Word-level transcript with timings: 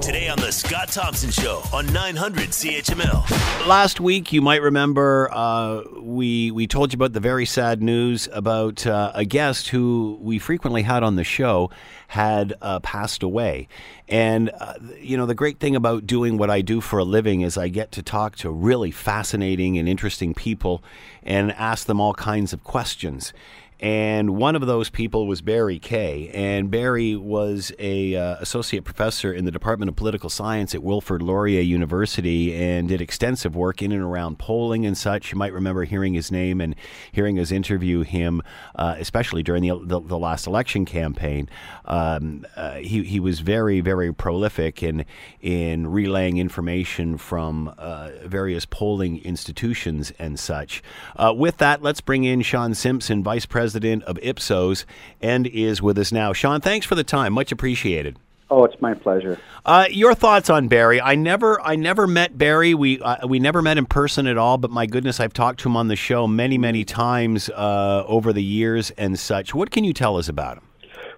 Today 0.00 0.28
on 0.28 0.38
the 0.38 0.52
Scott 0.52 0.88
Thompson 0.88 1.30
Show 1.30 1.62
on 1.72 1.90
900 1.92 2.50
CHML. 2.50 3.66
Last 3.66 4.00
week, 4.00 4.32
you 4.32 4.42
might 4.42 4.60
remember, 4.60 5.30
uh, 5.32 5.82
we 5.98 6.50
we 6.50 6.66
told 6.66 6.92
you 6.92 6.96
about 6.96 7.14
the 7.14 7.20
very 7.20 7.46
sad 7.46 7.82
news 7.82 8.28
about 8.32 8.86
uh, 8.86 9.12
a 9.14 9.24
guest 9.24 9.68
who 9.68 10.18
we 10.20 10.38
frequently 10.38 10.82
had 10.82 11.02
on 11.02 11.16
the 11.16 11.24
show 11.24 11.70
had 12.08 12.52
uh, 12.60 12.80
passed 12.80 13.22
away. 13.22 13.66
And 14.06 14.50
uh, 14.60 14.74
you 15.00 15.16
know, 15.16 15.24
the 15.24 15.34
great 15.34 15.58
thing 15.58 15.74
about 15.74 16.06
doing 16.06 16.36
what 16.36 16.50
I 16.50 16.60
do 16.60 16.82
for 16.82 16.98
a 16.98 17.04
living 17.04 17.40
is 17.40 17.56
I 17.56 17.68
get 17.68 17.90
to 17.92 18.02
talk 18.02 18.36
to 18.36 18.50
really 18.50 18.90
fascinating 18.90 19.78
and 19.78 19.88
interesting 19.88 20.34
people 20.34 20.84
and 21.22 21.50
ask 21.52 21.86
them 21.86 22.00
all 22.00 22.12
kinds 22.14 22.52
of 22.52 22.62
questions. 22.62 23.32
And 23.80 24.36
one 24.36 24.54
of 24.54 24.66
those 24.66 24.88
people 24.88 25.26
was 25.26 25.40
Barry 25.42 25.78
Kay. 25.78 26.30
And 26.32 26.70
Barry 26.70 27.16
was 27.16 27.72
a 27.78 28.14
uh, 28.14 28.36
associate 28.40 28.84
professor 28.84 29.32
in 29.32 29.44
the 29.44 29.50
Department 29.50 29.88
of 29.88 29.96
Political 29.96 30.30
Science 30.30 30.74
at 30.74 30.82
Wilfrid 30.82 31.22
Laurier 31.22 31.60
University 31.60 32.54
and 32.54 32.88
did 32.88 33.00
extensive 33.00 33.56
work 33.56 33.82
in 33.82 33.90
and 33.90 34.02
around 34.02 34.38
polling 34.38 34.86
and 34.86 34.96
such. 34.96 35.32
You 35.32 35.38
might 35.38 35.52
remember 35.52 35.84
hearing 35.84 36.14
his 36.14 36.30
name 36.30 36.60
and 36.60 36.76
hearing 37.10 37.38
us 37.38 37.50
interview 37.50 38.02
him, 38.02 38.42
uh, 38.76 38.94
especially 38.98 39.42
during 39.42 39.62
the, 39.62 39.78
the, 39.84 40.00
the, 40.00 40.18
last 40.18 40.46
election 40.46 40.84
campaign. 40.84 41.48
Um, 41.84 42.46
uh, 42.56 42.76
he, 42.76 43.02
he 43.02 43.20
was 43.20 43.40
very, 43.40 43.80
very 43.80 44.14
prolific 44.14 44.82
in, 44.82 45.04
in 45.40 45.88
relaying 45.88 46.38
information 46.38 47.18
from 47.18 47.74
uh, 47.76 48.10
various 48.24 48.64
polling 48.64 49.18
institutions 49.24 50.12
and 50.18 50.38
such. 50.38 50.82
Uh, 51.16 51.34
with 51.36 51.58
that, 51.58 51.82
let's 51.82 52.00
bring 52.00 52.24
in 52.24 52.40
Sean 52.40 52.72
Simpson, 52.72 53.22
Vice 53.22 53.44
President 53.44 53.63
president 53.64 54.02
of 54.04 54.18
Ipsos, 54.20 54.84
and 55.22 55.46
is 55.46 55.80
with 55.80 55.96
us 55.96 56.12
now. 56.12 56.34
Sean, 56.34 56.60
thanks 56.60 56.84
for 56.84 56.94
the 56.94 57.02
time. 57.02 57.32
Much 57.32 57.50
appreciated. 57.50 58.18
Oh, 58.50 58.64
it's 58.64 58.78
my 58.82 58.92
pleasure. 58.92 59.40
Uh, 59.64 59.86
your 59.90 60.14
thoughts 60.14 60.50
on 60.50 60.68
Barry? 60.68 61.00
I 61.00 61.14
never, 61.14 61.58
I 61.62 61.76
never 61.76 62.06
met 62.06 62.36
Barry. 62.36 62.74
We 62.74 63.00
uh, 63.00 63.26
we 63.26 63.38
never 63.38 63.62
met 63.62 63.78
in 63.78 63.86
person 63.86 64.26
at 64.26 64.36
all. 64.36 64.58
But 64.58 64.70
my 64.70 64.84
goodness, 64.84 65.18
I've 65.18 65.32
talked 65.32 65.60
to 65.60 65.70
him 65.70 65.78
on 65.78 65.88
the 65.88 65.96
show 65.96 66.26
many, 66.26 66.58
many 66.58 66.84
times 66.84 67.48
uh, 67.48 68.04
over 68.06 68.34
the 68.34 68.42
years 68.42 68.90
and 68.98 69.18
such. 69.18 69.54
What 69.54 69.70
can 69.70 69.82
you 69.82 69.94
tell 69.94 70.18
us 70.18 70.28
about 70.28 70.58
him? 70.58 70.64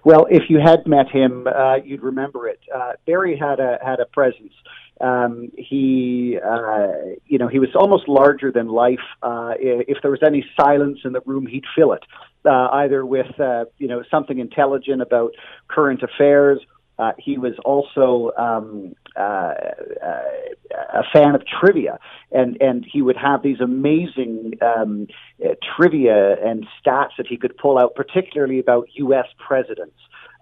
Well, 0.07 0.25
if 0.29 0.43
you 0.49 0.59
had 0.63 0.87
met 0.87 1.09
him, 1.09 1.47
uh, 1.47 1.79
you'd 1.83 2.01
remember 2.01 2.47
it. 2.47 2.61
Uh, 2.73 2.93
Barry 3.05 3.35
had 3.37 3.59
a 3.59 3.77
had 3.83 3.99
a 3.99 4.05
presence. 4.05 4.53
Um, 5.01 5.51
he, 5.57 6.39
uh, 6.41 6.91
you 7.25 7.37
know, 7.37 7.49
he 7.49 7.59
was 7.59 7.67
almost 7.75 8.07
larger 8.07 8.49
than 8.49 8.69
life. 8.69 9.05
Uh, 9.21 9.55
if 9.59 9.97
there 10.01 10.09
was 10.09 10.23
any 10.25 10.45
silence 10.57 10.99
in 11.03 11.11
the 11.11 11.19
room, 11.25 11.45
he'd 11.45 11.65
fill 11.75 11.91
it, 11.91 12.05
uh, 12.45 12.69
either 12.83 13.05
with, 13.05 13.37
uh, 13.37 13.65
you 13.79 13.89
know, 13.89 14.01
something 14.09 14.39
intelligent 14.39 15.01
about 15.01 15.33
current 15.67 16.01
affairs. 16.01 16.61
Uh, 16.97 17.11
he 17.19 17.37
was 17.37 17.55
also 17.65 18.31
um, 18.37 18.95
uh, 19.17 19.53
uh, 20.03 20.21
a 20.93 21.03
fan 21.13 21.35
of 21.35 21.41
trivia, 21.45 21.99
and 22.31 22.57
and 22.61 22.85
he 22.91 23.01
would 23.01 23.17
have 23.17 23.41
these 23.41 23.59
amazing 23.59 24.53
um, 24.61 25.07
uh, 25.43 25.55
trivia 25.75 26.35
and 26.43 26.67
stats 26.79 27.11
that 27.17 27.27
he 27.27 27.37
could 27.37 27.57
pull 27.57 27.77
out, 27.77 27.95
particularly 27.95 28.59
about 28.59 28.87
U.S. 28.95 29.27
presidents. 29.45 29.97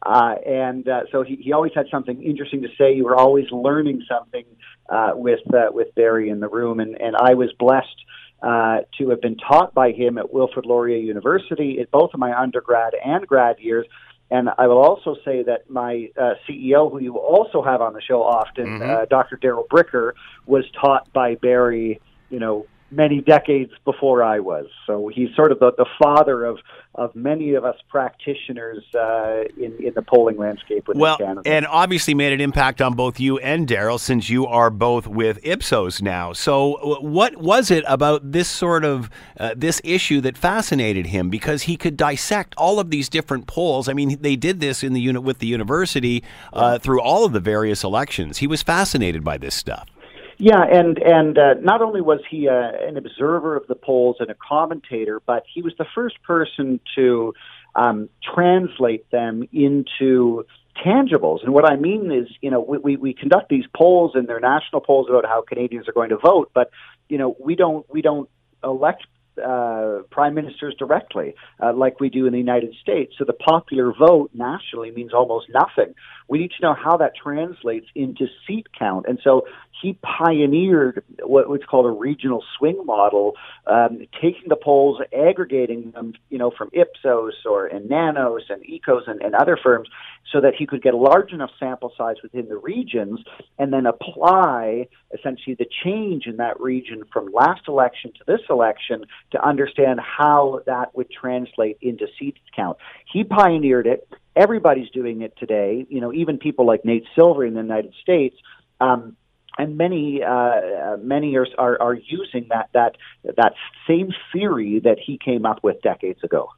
Uh, 0.06 0.36
and 0.46 0.88
uh, 0.88 1.02
so 1.12 1.23
he, 1.23 1.36
he 1.38 1.52
always 1.52 1.72
had 1.73 1.88
something 1.90 2.22
interesting 2.22 2.62
to 2.62 2.68
say. 2.78 2.94
You 2.94 3.06
were 3.06 3.16
always 3.16 3.46
learning 3.52 4.03
something 4.08 4.46
uh, 4.90 5.12
with 5.16 5.40
uh, 5.53 5.72
with 5.72 5.96
Barry 5.96 6.30
in 6.30 6.40
the 6.40 6.50
room, 6.50 6.80
and, 6.80 7.00
and 7.00 7.16
I 7.16 7.34
was 7.34 7.52
blessed 7.58 8.06
uh, 8.44 8.81
to 8.98 9.09
have 9.09 9.22
been 9.22 9.38
taught 9.38 9.73
by 9.73 9.92
him 9.92 10.18
at 10.18 10.31
Wilfrid 10.31 10.66
Laurier 10.66 10.98
University 10.98 11.80
at 11.80 11.90
both 11.90 12.12
of 12.14 12.20
my 12.20 12.38
undergrad 12.40 12.94
and 13.03 13.26
grad 13.26 13.58
years. 13.59 13.88
And 14.31 14.50
I 14.58 14.68
will 14.68 14.80
also 14.80 15.16
say 15.23 15.44
that 15.44 15.70
my 15.70 16.09
uh, 16.18 16.34
CEO, 16.48 16.92
who 16.92 17.00
you 17.00 17.18
also 17.18 17.62
have 17.62 17.81
on 17.81 17.94
the 17.94 18.02
show 18.02 18.23
often, 18.23 18.66
mm-hmm. 18.66 18.90
uh, 18.90 19.06
Dr. 19.06 19.38
Darrell 19.38 19.68
Bricker, 19.70 20.14
was 20.48 20.66
taught 20.72 21.12
by 21.14 21.36
Barry, 21.36 22.02
you 22.30 22.40
know, 22.40 22.66
many 22.91 23.19
decades 23.22 23.72
before 23.83 24.23
I 24.23 24.39
was. 24.39 24.67
So 24.86 25.09
he's 25.14 25.30
sort 25.35 25.51
of 25.51 25.59
the, 25.59 25.72
the 25.78 25.88
father 26.01 26.46
of, 26.46 26.59
of 26.94 27.16
many 27.16 27.56
of 27.56 27.66
us 27.66 27.75
practitioners 27.90 28.84
uh, 28.94 29.44
in, 29.57 29.75
in 29.84 29.94
the 29.96 30.01
polling 30.01 30.38
landscape 30.38 30.88
within 30.88 31.01
well, 31.01 31.18
Canada. 31.18 31.41
And 31.46 31.66
obviously 31.66 32.13
made 32.13 32.34
an 32.34 32.41
impact 32.41 32.81
on 32.81 32.94
both 32.94 33.19
you 33.19 33.38
and 33.40 33.68
Darrell 33.68 33.97
since 33.97 34.29
you 34.29 34.46
are 34.46 34.69
both 34.69 35.07
with 35.07 35.40
Ipsos 35.44 36.01
now. 36.01 36.31
So 36.34 37.00
what 37.01 37.38
was 37.38 37.72
it 37.72 37.84
about 37.88 38.31
this 38.31 38.47
sort 38.47 38.85
of 38.85 39.09
uh, 39.40 39.56
this 39.57 39.81
issue 39.84 40.22
that 40.22 40.38
fascinated 40.38 41.07
him? 41.07 41.29
Because 41.29 41.63
he 41.63 41.78
could 41.78 41.97
dissect 41.97 42.53
all 42.56 42.79
of 42.79 42.91
these 42.91 43.09
different 43.09 43.47
polls. 43.47 43.90
I 43.90 43.94
mean, 43.94 44.17
they 44.22 44.35
did 44.35 44.59
this 44.59 44.84
in 44.84 44.94
the 44.94 45.02
unit 45.02 45.23
with 45.23 45.40
the 45.40 45.47
university 45.47 46.23
uh, 46.53 46.78
through 46.78 47.02
all 47.02 47.25
of 47.25 47.34
the 47.34 47.40
various 47.40 47.84
elections. 47.84 48.38
He 48.38 48.47
was 48.47 48.62
fascinated 48.62 49.23
by 49.23 49.38
this 49.38 49.56
stuff. 49.56 49.90
Yeah, 50.38 50.62
and 50.62 50.97
and 51.00 51.38
uh, 51.38 51.53
not 51.62 51.81
only 51.81 52.01
was 52.01 52.19
he 52.29 52.50
uh, 52.50 52.53
an 52.53 52.97
observer 52.97 53.56
of 53.56 53.68
the 53.68 53.75
polls 53.75 54.18
and 54.19 54.29
a 54.29 54.35
commentator, 54.35 55.22
but 55.25 55.44
he 55.53 55.62
was 55.62 55.73
the 55.78 55.85
first 55.96 56.22
person 56.23 56.79
to 56.96 57.34
um, 57.73 58.09
translate 58.35 59.09
them 59.12 59.47
into 59.53 60.46
tangibles. 60.85 61.44
And 61.44 61.53
what 61.53 61.69
I 61.69 61.78
mean 61.78 62.12
is, 62.12 62.28
you 62.41 62.51
know, 62.51 62.59
we, 62.59 62.78
we, 62.78 62.96
we 62.97 63.13
conduct 63.13 63.50
these 63.50 63.66
polls 63.75 64.12
and 64.13 64.28
they're 64.28 64.41
national 64.41 64.81
polls 64.81 65.07
about 65.09 65.25
how 65.25 65.41
Canadians 65.41 65.88
are 65.88 65.94
going 65.94 66.09
to 66.09 66.18
vote, 66.18 66.52
but 66.53 66.69
you 67.07 67.17
know, 67.17 67.35
we 67.40 67.56
don't 67.56 67.90
we 67.90 68.02
don't 68.02 68.29
elect 68.63 69.06
uh, 69.44 70.00
prime 70.12 70.34
ministers 70.34 70.73
directly, 70.79 71.35
uh, 71.62 71.73
like 71.73 72.00
we 72.00 72.09
do 72.09 72.25
in 72.25 72.31
the 72.31 72.40
United 72.40 72.73
States. 72.81 73.13
So 73.17 73.25
the 73.25 73.34
popular 73.34 73.94
vote 73.94 74.31
nationally 74.34 74.91
means 74.91 75.13
almost 75.13 75.47
nothing. 75.50 75.94
We 76.28 76.40
need 76.40 76.52
to 76.52 76.62
know 76.62 76.73
how 76.73 76.97
that 76.97 77.13
translates 77.22 77.88
into 77.96 78.28
seat 78.47 78.67
count. 78.78 79.06
And 79.07 79.19
so 79.23 79.46
he 79.81 79.97
pioneered 80.02 81.03
what 81.24 81.50
was 81.50 81.62
called 81.69 81.86
a 81.86 81.90
regional 81.90 82.44
swing 82.58 82.81
model, 82.86 83.34
um, 83.68 84.00
taking 84.22 84.47
the 84.47 84.56
polls, 84.56 85.02
aggregating 85.13 85.91
them, 85.91 86.13
you 86.30 86.38
know, 86.38 86.52
from 86.58 86.69
Ipsos 86.74 87.34
or 87.46 87.68
and 87.68 87.90
Nanos 87.90 88.44
and 88.50 88.64
EKOS 88.64 89.08
and, 89.08 89.22
and 89.22 89.35
other 89.35 89.58
firms, 89.62 89.90
so 90.31 90.41
that 90.41 90.53
he 90.58 90.66
could 90.66 90.81
get 90.81 90.94
a 90.94 90.97
large 90.97 91.31
enough 91.31 91.52
sample 91.59 91.91
size 91.97 92.16
within 92.24 92.47
the 92.47 92.58
regions, 92.58 93.19
and 93.59 93.74
then 93.74 93.85
apply 93.85 94.88
essentially 95.14 95.56
the 95.56 95.68
change 95.84 96.25
in 96.25 96.38
that 96.38 96.59
region 96.59 97.03
from 97.12 97.31
last 97.34 97.62
election 97.68 98.12
to 98.14 98.24
this 98.25 98.41
election 98.50 99.06
to 99.31 99.46
understand 99.46 100.00
how 100.00 100.62
that 100.66 100.96
would 100.96 101.09
translate 101.12 101.78
into 101.81 102.08
seat 102.18 102.38
count. 102.56 102.78
He 103.12 103.24
pioneered 103.24 103.88
it. 103.88 104.08
Everybody's 104.35 104.90
doing 104.90 105.22
it 105.22 105.34
today. 105.38 105.85
You 105.90 106.02
know, 106.02 106.14
even 106.14 106.38
people 106.38 106.66
like 106.66 106.84
Nate 106.85 107.06
Silver 107.14 107.46
in 107.46 107.53
the 107.53 107.62
United 107.62 107.94
States. 108.02 108.35
Um, 108.81 109.16
and 109.57 109.77
many 109.77 110.23
uh, 110.23 110.29
uh, 110.29 110.97
many 111.01 111.35
are, 111.35 111.47
are 111.57 111.81
are 111.81 111.93
using 111.93 112.47
that 112.49 112.69
that 112.73 112.97
that 113.23 113.53
same 113.88 114.11
theory 114.31 114.79
that 114.79 114.97
he 114.99 115.17
came 115.17 115.45
up 115.45 115.63
with 115.63 115.81
decades 115.81 116.23
ago. 116.23 116.49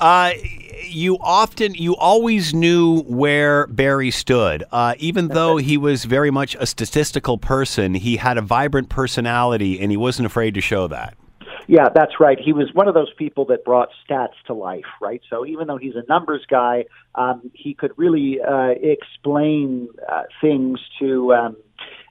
Uh, 0.00 0.32
you 0.82 1.18
often, 1.20 1.74
you 1.74 1.94
always 1.94 2.54
knew 2.54 3.02
where 3.02 3.66
Barry 3.66 4.10
stood. 4.10 4.64
Uh, 4.72 4.94
even 4.98 5.28
though 5.28 5.58
he 5.58 5.76
was 5.76 6.06
very 6.06 6.30
much 6.30 6.56
a 6.58 6.64
statistical 6.64 7.36
person, 7.36 7.92
he 7.92 8.16
had 8.16 8.38
a 8.38 8.40
vibrant 8.40 8.88
personality, 8.88 9.78
and 9.78 9.90
he 9.90 9.98
wasn't 9.98 10.24
afraid 10.24 10.54
to 10.54 10.62
show 10.62 10.88
that. 10.88 11.18
Yeah, 11.66 11.88
that's 11.94 12.18
right. 12.18 12.38
He 12.42 12.52
was 12.54 12.70
one 12.72 12.88
of 12.88 12.94
those 12.94 13.12
people 13.12 13.44
that 13.46 13.64
brought 13.64 13.90
stats 14.08 14.34
to 14.46 14.54
life, 14.54 14.86
right? 15.02 15.20
So 15.28 15.44
even 15.44 15.66
though 15.66 15.76
he's 15.76 15.94
a 15.94 16.02
numbers 16.08 16.44
guy, 16.48 16.86
um, 17.14 17.50
he 17.52 17.74
could 17.74 17.92
really 17.96 18.40
uh, 18.40 18.70
explain 18.82 19.88
uh, 20.10 20.22
things 20.40 20.80
to. 20.98 21.34
Um, 21.34 21.56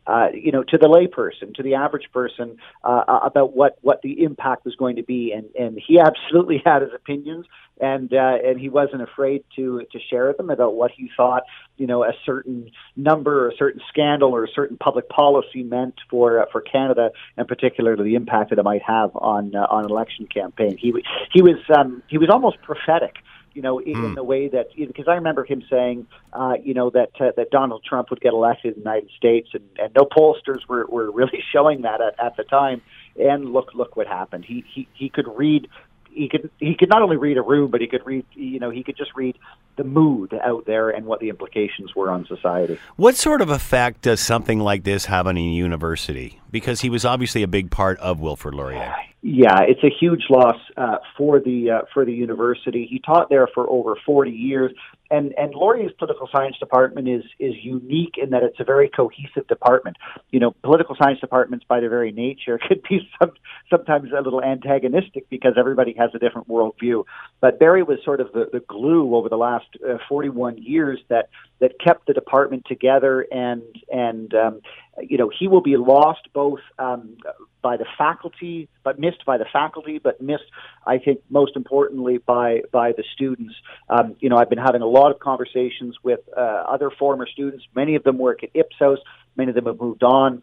uh, 0.09 0.29
you 0.33 0.51
know, 0.51 0.63
to 0.63 0.77
the 0.77 0.87
layperson, 0.87 1.53
to 1.53 1.61
the 1.61 1.75
average 1.75 2.09
person, 2.11 2.57
uh, 2.83 3.19
about 3.23 3.55
what 3.55 3.77
what 3.81 4.01
the 4.01 4.23
impact 4.23 4.65
was 4.65 4.75
going 4.75 4.95
to 4.95 5.03
be, 5.03 5.31
and 5.31 5.45
and 5.55 5.79
he 5.85 5.99
absolutely 5.99 6.61
had 6.65 6.81
his 6.81 6.91
opinions, 6.95 7.45
and 7.79 8.11
uh, 8.11 8.37
and 8.43 8.59
he 8.59 8.69
wasn't 8.69 9.03
afraid 9.03 9.43
to 9.55 9.83
to 9.91 9.99
share 10.09 10.33
them 10.33 10.49
about 10.49 10.73
what 10.73 10.89
he 10.89 11.11
thought, 11.15 11.43
you 11.77 11.85
know, 11.85 12.03
a 12.03 12.13
certain 12.25 12.71
number, 12.95 13.45
or 13.45 13.49
a 13.49 13.55
certain 13.55 13.81
scandal, 13.87 14.35
or 14.35 14.43
a 14.43 14.49
certain 14.49 14.77
public 14.77 15.07
policy 15.09 15.61
meant 15.61 15.93
for 16.09 16.41
uh, 16.41 16.45
for 16.51 16.61
Canada, 16.61 17.11
and 17.37 17.47
particularly 17.47 18.03
the 18.03 18.15
impact 18.15 18.49
that 18.49 18.57
it 18.57 18.63
might 18.63 18.81
have 18.81 19.11
on 19.15 19.53
uh, 19.55 19.67
on 19.69 19.85
election 19.85 20.25
campaign. 20.25 20.75
He 20.75 20.91
he 21.31 21.43
was 21.43 21.57
um, 21.77 22.01
he 22.07 22.17
was 22.17 22.29
almost 22.31 22.59
prophetic 22.63 23.17
you 23.53 23.61
know, 23.61 23.79
in, 23.79 23.93
mm. 23.93 24.05
in 24.05 24.15
the 24.15 24.23
way 24.23 24.47
that 24.47 24.67
because 24.75 25.07
I 25.07 25.15
remember 25.15 25.43
him 25.43 25.63
saying, 25.69 26.07
uh, 26.33 26.53
you 26.63 26.73
know, 26.73 26.89
that 26.91 27.11
uh, 27.19 27.31
that 27.37 27.51
Donald 27.51 27.83
Trump 27.83 28.09
would 28.09 28.21
get 28.21 28.33
elected 28.33 28.75
in 28.75 28.83
the 28.83 28.89
United 28.89 29.09
States, 29.17 29.49
and, 29.53 29.63
and 29.77 29.93
no 29.95 30.03
pollsters 30.05 30.67
were, 30.67 30.85
were 30.87 31.11
really 31.11 31.43
showing 31.53 31.81
that 31.83 32.01
at, 32.01 32.23
at 32.23 32.37
the 32.37 32.43
time. 32.43 32.81
And 33.19 33.51
look, 33.51 33.73
look 33.73 33.95
what 33.95 34.07
happened. 34.07 34.45
He 34.45 34.63
he 34.73 34.87
he 34.93 35.09
could 35.09 35.27
read 35.27 35.67
he 36.11 36.27
could 36.29 36.49
he 36.59 36.75
could 36.75 36.89
not 36.89 37.01
only 37.01 37.17
read 37.17 37.37
a 37.37 37.41
room, 37.41 37.71
but 37.71 37.81
he 37.81 37.87
could 37.87 38.05
read 38.05 38.25
you 38.33 38.59
know 38.59 38.69
he 38.69 38.83
could 38.83 38.97
just 38.97 39.11
read 39.15 39.37
the 39.77 39.83
mood 39.83 40.33
out 40.33 40.65
there 40.65 40.89
and 40.89 41.05
what 41.05 41.19
the 41.19 41.29
implications 41.29 41.95
were 41.95 42.09
on 42.11 42.25
society. 42.25 42.79
What 42.97 43.15
sort 43.15 43.41
of 43.41 43.49
effect 43.49 44.01
does 44.01 44.19
something 44.19 44.59
like 44.59 44.83
this 44.83 45.05
have 45.05 45.27
on 45.27 45.37
a 45.37 45.41
university? 45.41 46.41
Because 46.51 46.81
he 46.81 46.89
was 46.89 47.05
obviously 47.05 47.43
a 47.43 47.47
big 47.47 47.71
part 47.71 47.97
of 47.99 48.19
Wilfrid 48.19 48.53
Laurier. 48.53 48.93
Yeah, 49.21 49.63
it's 49.67 49.83
a 49.83 49.89
huge 49.89 50.23
loss 50.29 50.55
uh, 50.77 50.97
for 51.17 51.39
the 51.39 51.71
uh, 51.71 51.81
for 51.93 52.05
the 52.05 52.13
university. 52.13 52.87
He 52.89 52.99
taught 52.99 53.29
there 53.29 53.47
for 53.53 53.69
over 53.69 53.95
forty 54.05 54.31
years, 54.31 54.71
And 55.11 55.33
and 55.37 55.53
Laurier's 55.53 55.91
political 55.97 56.29
science 56.31 56.57
department 56.59 57.07
is 57.07 57.23
is 57.39 57.55
unique 57.61 58.15
in 58.21 58.29
that 58.31 58.43
it's 58.43 58.59
a 58.59 58.63
very 58.63 58.89
cohesive 58.89 59.47
department. 59.47 59.97
You 60.31 60.39
know, 60.39 60.51
political 60.63 60.95
science 61.01 61.19
departments 61.19 61.65
by 61.67 61.79
their 61.79 61.89
very 61.89 62.11
nature 62.11 62.59
could 62.67 62.83
be 62.89 63.09
some, 63.19 63.31
sometimes 63.69 64.11
a 64.11 64.21
little 64.21 64.43
antagonistic 64.43 65.29
because 65.29 65.53
everybody 65.57 65.95
has 65.97 66.11
a 66.13 66.19
different 66.19 66.47
worldview. 66.47 67.05
But 67.41 67.59
Barry 67.59 67.83
was 67.83 67.99
sort 68.03 68.21
of 68.21 68.31
the, 68.33 68.49
the 68.51 68.59
glue 68.59 69.15
over 69.15 69.29
the 69.29 69.37
last 69.37 69.67
uh, 69.87 69.97
41 70.07 70.57
years 70.57 70.99
that 71.09 71.29
that 71.59 71.79
kept 71.79 72.07
the 72.07 72.13
department 72.13 72.65
together 72.67 73.25
and 73.31 73.63
and 73.91 74.33
um, 74.33 74.61
you 75.01 75.17
know 75.17 75.29
he 75.37 75.47
will 75.47 75.61
be 75.61 75.77
lost 75.77 76.27
both 76.33 76.59
um, 76.77 77.17
by 77.61 77.77
the 77.77 77.85
faculty 77.97 78.69
but 78.83 78.99
missed 78.99 79.25
by 79.25 79.37
the 79.37 79.45
faculty 79.51 79.99
but 79.99 80.21
missed 80.21 80.45
I 80.87 80.97
think 80.97 81.19
most 81.29 81.55
importantly 81.55 82.17
by 82.17 82.61
by 82.71 82.93
the 82.93 83.03
students 83.13 83.53
um, 83.89 84.15
you 84.19 84.29
know 84.29 84.37
I've 84.37 84.49
been 84.49 84.59
having 84.59 84.81
a 84.81 84.87
lot 84.99 85.11
of 85.11 85.19
conversations 85.19 85.95
with 86.03 86.19
uh, 86.35 86.39
other 86.39 86.89
former 86.89 87.27
students 87.27 87.65
many 87.75 87.95
of 87.95 88.03
them 88.03 88.17
work 88.17 88.43
at 88.43 88.49
Ipsos 88.53 88.99
many 89.35 89.49
of 89.49 89.55
them 89.55 89.65
have 89.65 89.79
moved 89.79 90.03
on 90.03 90.41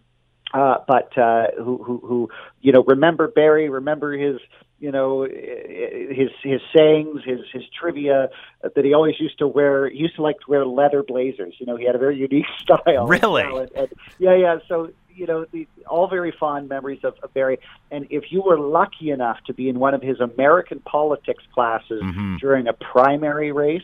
uh, 0.54 0.76
but 0.86 1.16
uh, 1.18 1.46
who, 1.58 1.82
who, 1.82 1.98
who, 2.04 2.28
you 2.60 2.72
know, 2.72 2.84
remember 2.84 3.28
Barry, 3.28 3.68
remember 3.68 4.16
his, 4.16 4.40
you 4.78 4.92
know, 4.92 5.24
his 5.24 6.30
his 6.42 6.60
sayings, 6.74 7.22
his 7.24 7.40
his 7.52 7.64
trivia 7.78 8.28
that 8.62 8.84
he 8.84 8.94
always 8.94 9.18
used 9.18 9.38
to 9.38 9.48
wear. 9.48 9.88
He 9.88 9.98
used 9.98 10.16
to 10.16 10.22
like 10.22 10.38
to 10.40 10.50
wear 10.50 10.64
leather 10.64 11.02
blazers. 11.02 11.54
You 11.58 11.66
know, 11.66 11.76
he 11.76 11.84
had 11.84 11.94
a 11.94 11.98
very 11.98 12.16
unique 12.16 12.46
style. 12.60 13.06
Really? 13.06 13.42
And, 13.42 13.70
and, 13.74 13.88
yeah, 14.18 14.36
yeah. 14.36 14.58
So 14.68 14.90
you 15.14 15.26
know, 15.26 15.46
the, 15.50 15.66
all 15.88 16.08
very 16.08 16.30
fond 16.30 16.68
memories 16.68 17.00
of, 17.02 17.14
of 17.22 17.32
Barry. 17.32 17.58
And 17.90 18.06
if 18.10 18.30
you 18.30 18.42
were 18.42 18.58
lucky 18.58 19.10
enough 19.10 19.38
to 19.46 19.54
be 19.54 19.68
in 19.68 19.78
one 19.78 19.94
of 19.94 20.02
his 20.02 20.20
American 20.20 20.80
politics 20.80 21.42
classes 21.54 22.02
Mhm. 22.02 22.38
during 22.38 22.68
a 22.68 22.74
primary 22.74 23.50
race, 23.50 23.82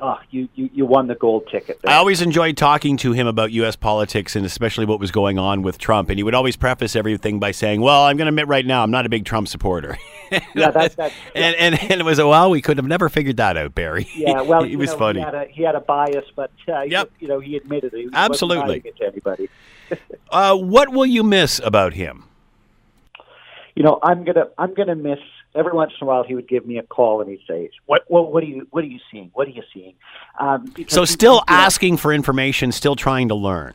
oh, 0.00 0.18
you, 0.30 0.48
you, 0.54 0.70
you 0.72 0.86
won 0.86 1.06
the 1.06 1.14
gold 1.14 1.48
ticket. 1.50 1.80
There. 1.82 1.92
I 1.92 1.96
always 1.96 2.20
enjoyed 2.22 2.56
talking 2.56 2.96
to 2.98 3.12
him 3.12 3.26
about 3.26 3.52
U.S. 3.52 3.76
politics 3.76 4.36
and 4.36 4.44
especially 4.44 4.86
what 4.86 5.00
was 5.00 5.10
going 5.10 5.38
on 5.38 5.62
with 5.62 5.78
Trump. 5.78 6.08
And 6.10 6.18
he 6.18 6.22
would 6.22 6.34
always 6.34 6.56
preface 6.56 6.96
everything 6.96 7.38
by 7.38 7.50
saying, 7.50 7.80
"Well, 7.80 8.04
I'm 8.04 8.16
going 8.16 8.26
to 8.26 8.30
admit 8.30 8.48
right 8.48 8.66
now, 8.66 8.82
I'm 8.82 8.90
not 8.90 9.06
a 9.06 9.08
big 9.08 9.24
Trump 9.24 9.48
supporter." 9.48 9.98
yeah, 10.54 10.70
that's 10.70 10.94
that's 10.94 11.14
and, 11.34 11.54
and 11.56 11.80
and 11.90 12.00
it 12.00 12.04
was 12.04 12.18
a 12.18 12.26
well, 12.26 12.50
we 12.50 12.62
could 12.62 12.76
have 12.76 12.86
never 12.86 13.08
figured 13.08 13.36
that 13.38 13.56
out, 13.56 13.74
Barry. 13.74 14.08
Yeah, 14.24 14.42
well, 14.42 14.62
he 14.62 14.76
was 14.76 14.90
know, 14.92 14.98
funny. 14.98 15.18
He 15.20 15.24
had 15.24 15.34
a, 15.34 15.44
he 15.46 15.62
had 15.62 15.74
a 15.74 15.80
bias, 15.80 16.24
but 16.34 16.50
uh, 16.68 16.82
Yep. 16.82 17.10
you 17.18 17.28
know, 17.28 17.40
he 17.40 17.56
admitted 17.56 17.92
it. 17.92 17.98
He 17.98 18.08
Absolutely. 18.12 18.80
it 18.84 18.96
to 18.96 19.06
anybody. 19.06 19.48
Uh, 20.30 20.56
what 20.56 20.90
will 20.90 21.04
you 21.04 21.22
miss 21.22 21.58
about 21.58 21.92
him? 21.92 22.24
You 23.74 23.82
know, 23.82 23.98
I'm 24.02 24.24
gonna 24.24 24.48
I'm 24.56 24.72
gonna 24.74 24.94
miss. 24.94 25.18
Every 25.54 25.72
once 25.72 25.92
in 26.00 26.04
a 26.04 26.08
while, 26.08 26.24
he 26.24 26.34
would 26.34 26.48
give 26.48 26.66
me 26.66 26.78
a 26.78 26.82
call 26.82 27.20
and 27.20 27.30
he'd 27.30 27.40
say, 27.46 27.70
"What 27.86 28.02
what 28.08 28.32
what 28.32 28.42
are 28.42 28.46
you 28.46 28.66
what 28.70 28.84
are 28.84 28.88
you 28.88 28.98
seeing? 29.10 29.30
What 29.34 29.46
are 29.48 29.52
you 29.52 29.62
seeing?" 29.72 29.94
Um, 30.40 30.72
So, 30.88 31.04
still 31.04 31.36
know, 31.36 31.44
asking 31.48 31.98
for 31.98 32.12
information, 32.12 32.72
still 32.72 32.96
trying 32.96 33.28
to 33.28 33.34
learn. 33.34 33.74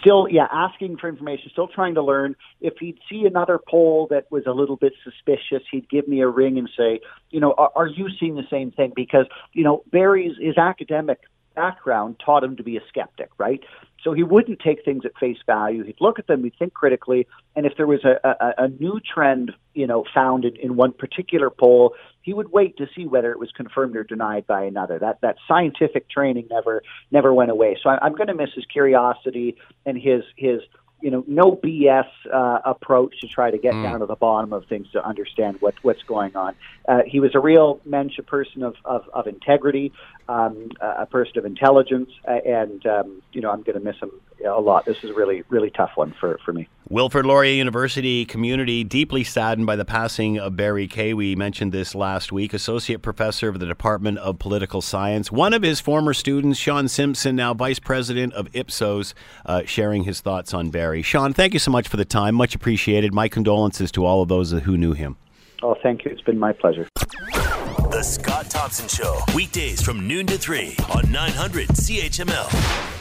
still 0.00 0.26
yeah 0.28 0.48
asking 0.50 0.96
for 0.96 1.08
information 1.08 1.48
still 1.50 1.68
trying 1.68 1.94
to 1.94 2.02
learn 2.02 2.34
if 2.60 2.74
he'd 2.80 2.98
see 3.08 3.24
another 3.24 3.56
poll 3.68 4.08
that 4.10 4.24
was 4.32 4.42
a 4.46 4.50
little 4.50 4.74
bit 4.76 4.92
suspicious 5.04 5.62
he'd 5.70 5.88
give 5.88 6.08
me 6.08 6.20
a 6.20 6.26
ring 6.28 6.58
and 6.58 6.68
say 6.76 6.98
you 7.30 7.38
know 7.38 7.54
are, 7.56 7.70
are 7.76 7.86
you 7.86 8.08
seeing 8.18 8.34
the 8.34 8.46
same 8.50 8.72
thing 8.72 8.92
because 8.96 9.26
you 9.52 9.62
know 9.62 9.84
barry's 9.92 10.36
his 10.40 10.58
academic 10.58 11.20
background 11.54 12.16
taught 12.24 12.42
him 12.42 12.56
to 12.56 12.64
be 12.64 12.76
a 12.76 12.80
skeptic 12.88 13.30
right 13.38 13.62
so 14.06 14.12
he 14.12 14.22
wouldn't 14.22 14.60
take 14.60 14.84
things 14.84 15.02
at 15.04 15.10
face 15.18 15.38
value. 15.46 15.82
He'd 15.82 16.00
look 16.00 16.20
at 16.20 16.28
them 16.28 16.44
he'd 16.44 16.54
think 16.56 16.72
critically 16.72 17.26
and 17.56 17.66
if 17.66 17.72
there 17.76 17.88
was 17.88 18.04
a, 18.04 18.20
a, 18.22 18.64
a 18.66 18.68
new 18.68 19.00
trend 19.00 19.50
you 19.74 19.86
know 19.88 20.04
found 20.14 20.44
in, 20.44 20.54
in 20.56 20.76
one 20.76 20.92
particular 20.92 21.50
poll 21.50 21.94
he 22.22 22.32
would 22.32 22.52
wait 22.52 22.76
to 22.76 22.86
see 22.94 23.04
whether 23.06 23.32
it 23.32 23.40
was 23.40 23.50
confirmed 23.56 23.96
or 23.96 24.04
denied 24.04 24.46
by 24.46 24.62
another. 24.62 25.00
That 25.00 25.20
that 25.22 25.36
scientific 25.48 26.08
training 26.08 26.46
never 26.48 26.84
never 27.10 27.34
went 27.34 27.50
away. 27.50 27.76
So 27.82 27.90
I, 27.90 27.98
i'm 28.00 28.14
going 28.14 28.28
to 28.28 28.34
miss 28.34 28.50
his 28.54 28.64
curiosity 28.66 29.56
and 29.84 29.98
his 29.98 30.22
his 30.36 30.60
you 31.06 31.12
know 31.12 31.22
no 31.28 31.52
BS 31.52 32.08
uh, 32.34 32.58
approach 32.64 33.20
to 33.20 33.28
try 33.28 33.52
to 33.52 33.58
get 33.58 33.70
down 33.70 34.00
to 34.00 34.06
the 34.06 34.16
bottom 34.16 34.52
of 34.52 34.66
things 34.66 34.90
to 34.90 35.06
understand 35.06 35.56
what 35.60 35.74
what's 35.82 36.02
going 36.02 36.34
on. 36.34 36.56
Uh, 36.88 37.02
he 37.06 37.20
was 37.20 37.30
a 37.36 37.38
real 37.38 37.80
mensch, 37.84 38.18
a 38.18 38.24
person 38.24 38.64
of 38.64 38.74
of, 38.84 39.04
of 39.14 39.28
integrity, 39.28 39.92
um, 40.28 40.68
a 40.80 41.06
person 41.06 41.38
of 41.38 41.44
intelligence, 41.44 42.10
and 42.24 42.84
um, 42.86 43.22
you 43.32 43.40
know 43.40 43.52
I'm 43.52 43.62
going 43.62 43.78
to 43.78 43.84
miss 43.84 43.94
him 44.02 44.10
a 44.44 44.60
lot. 44.60 44.84
This 44.84 44.96
is 45.04 45.10
a 45.10 45.14
really 45.14 45.44
really 45.48 45.70
tough 45.70 45.92
one 45.94 46.12
for 46.18 46.40
for 46.44 46.52
me. 46.52 46.68
Wilfrid 46.88 47.26
Laurier 47.26 47.54
University 47.54 48.24
community 48.24 48.84
deeply 48.84 49.24
saddened 49.24 49.66
by 49.66 49.74
the 49.74 49.84
passing 49.84 50.38
of 50.38 50.54
Barry 50.54 50.86
Kay. 50.86 51.14
We 51.14 51.34
mentioned 51.34 51.72
this 51.72 51.96
last 51.96 52.30
week. 52.30 52.54
Associate 52.54 53.02
professor 53.02 53.48
of 53.48 53.58
the 53.58 53.66
Department 53.66 54.18
of 54.18 54.38
Political 54.38 54.82
Science. 54.82 55.32
One 55.32 55.52
of 55.52 55.62
his 55.62 55.80
former 55.80 56.14
students, 56.14 56.60
Sean 56.60 56.86
Simpson, 56.86 57.34
now 57.34 57.54
vice 57.54 57.80
president 57.80 58.34
of 58.34 58.48
Ipsos, 58.54 59.14
uh, 59.44 59.62
sharing 59.64 60.04
his 60.04 60.20
thoughts 60.20 60.54
on 60.54 60.70
Barry. 60.70 61.02
Sean, 61.02 61.32
thank 61.32 61.54
you 61.54 61.58
so 61.58 61.72
much 61.72 61.88
for 61.88 61.96
the 61.96 62.04
time. 62.04 62.36
Much 62.36 62.54
appreciated. 62.54 63.12
My 63.12 63.26
condolences 63.26 63.90
to 63.90 64.04
all 64.04 64.22
of 64.22 64.28
those 64.28 64.52
who 64.52 64.76
knew 64.76 64.92
him. 64.92 65.16
Oh, 65.64 65.74
thank 65.82 66.04
you. 66.04 66.12
It's 66.12 66.22
been 66.22 66.38
my 66.38 66.52
pleasure. 66.52 66.86
The 66.94 68.02
Scott 68.04 68.48
Thompson 68.48 68.86
Show, 68.86 69.18
weekdays 69.34 69.82
from 69.82 70.06
noon 70.06 70.26
to 70.28 70.38
3 70.38 70.76
on 70.94 71.10
900 71.10 71.68
CHML. 71.70 72.95